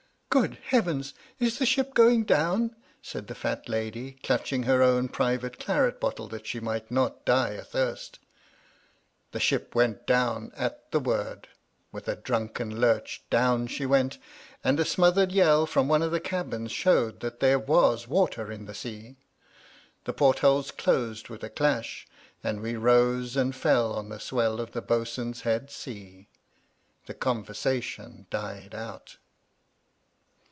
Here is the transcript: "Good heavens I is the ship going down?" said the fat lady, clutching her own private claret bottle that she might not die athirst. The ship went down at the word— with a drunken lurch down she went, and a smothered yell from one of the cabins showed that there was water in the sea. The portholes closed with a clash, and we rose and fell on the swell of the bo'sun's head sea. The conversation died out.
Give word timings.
"Good 0.33 0.59
heavens 0.67 1.13
I 1.41 1.43
is 1.43 1.59
the 1.59 1.65
ship 1.65 1.93
going 1.93 2.23
down?" 2.23 2.73
said 3.01 3.27
the 3.27 3.35
fat 3.35 3.67
lady, 3.67 4.13
clutching 4.23 4.63
her 4.63 4.81
own 4.81 5.09
private 5.09 5.59
claret 5.59 5.99
bottle 5.99 6.29
that 6.29 6.47
she 6.47 6.61
might 6.61 6.89
not 6.89 7.25
die 7.25 7.57
athirst. 7.57 8.17
The 9.33 9.41
ship 9.41 9.75
went 9.75 10.07
down 10.07 10.53
at 10.55 10.89
the 10.91 11.01
word— 11.01 11.49
with 11.91 12.07
a 12.07 12.15
drunken 12.15 12.79
lurch 12.79 13.21
down 13.29 13.67
she 13.67 13.85
went, 13.85 14.19
and 14.63 14.79
a 14.79 14.85
smothered 14.85 15.33
yell 15.33 15.65
from 15.65 15.89
one 15.89 16.01
of 16.01 16.11
the 16.11 16.21
cabins 16.21 16.71
showed 16.71 17.19
that 17.19 17.41
there 17.41 17.59
was 17.59 18.07
water 18.07 18.49
in 18.49 18.67
the 18.67 18.73
sea. 18.73 19.17
The 20.05 20.13
portholes 20.13 20.71
closed 20.71 21.27
with 21.27 21.43
a 21.43 21.49
clash, 21.49 22.07
and 22.41 22.61
we 22.61 22.77
rose 22.77 23.35
and 23.35 23.53
fell 23.53 23.91
on 23.93 24.07
the 24.07 24.17
swell 24.17 24.61
of 24.61 24.71
the 24.71 24.81
bo'sun's 24.81 25.41
head 25.41 25.69
sea. 25.69 26.29
The 27.05 27.13
conversation 27.15 28.27
died 28.29 28.73
out. 28.73 29.17